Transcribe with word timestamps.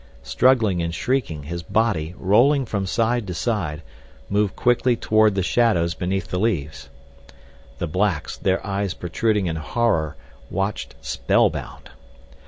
Struggling 0.23 0.81
and 0.81 0.95
shrieking, 0.95 1.43
his 1.43 1.61
body, 1.61 2.15
rolling 2.17 2.65
from 2.65 2.87
side 2.87 3.27
to 3.27 3.35
side, 3.35 3.83
moved 4.31 4.55
quickly 4.55 4.95
toward 4.95 5.35
the 5.35 5.43
shadows 5.43 5.93
beneath 5.93 6.29
the 6.29 6.39
trees. 6.39 6.89
The 7.77 7.85
blacks, 7.85 8.35
their 8.35 8.65
eyes 8.65 8.95
protruding 8.95 9.45
in 9.45 9.57
horror, 9.57 10.15
watched 10.49 10.95
spellbound. 11.01 11.91